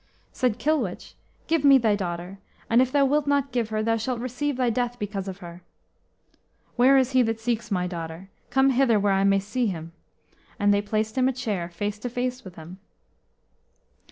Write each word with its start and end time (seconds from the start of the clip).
Said 0.31 0.57
Kilwich, 0.57 1.13
"Give 1.45 1.63
me 1.63 1.77
thy 1.77 1.95
daughter; 1.95 2.39
and 2.71 2.81
if 2.81 2.91
thou 2.91 3.05
wilt 3.05 3.27
not 3.27 3.51
give 3.51 3.69
her, 3.69 3.83
thou 3.83 3.97
shalt 3.97 4.19
receive 4.19 4.57
thy 4.57 4.71
death 4.71 4.97
because 4.97 5.27
of 5.27 5.41
her." 5.45 5.61
"Where 6.75 6.97
is 6.97 7.11
he 7.11 7.21
that 7.21 7.39
seeks 7.39 7.69
my 7.69 7.85
daughter? 7.85 8.31
Come 8.49 8.71
hither 8.71 8.99
where 8.99 9.13
I 9.13 9.23
may 9.23 9.37
see 9.37 9.71
thee." 9.71 9.89
And 10.59 10.73
they 10.73 10.81
placed 10.81 11.19
him 11.19 11.27
a 11.27 11.31
chair 11.33 11.69
face 11.69 11.99
to 11.99 12.09
face 12.09 12.43
with 12.43 12.55
him. 12.55 12.79